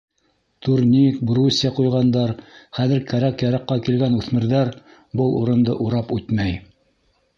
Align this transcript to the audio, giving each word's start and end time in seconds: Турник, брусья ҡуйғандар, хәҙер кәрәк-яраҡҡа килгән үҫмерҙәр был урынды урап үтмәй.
Турник, 0.67 1.19
брусья 1.31 1.69
ҡуйғандар, 1.79 2.33
хәҙер 2.79 3.03
кәрәк-яраҡҡа 3.11 3.77
килгән 3.89 4.17
үҫмерҙәр 4.21 4.73
был 5.21 5.39
урынды 5.43 5.77
урап 5.89 6.11
үтмәй. 6.17 6.61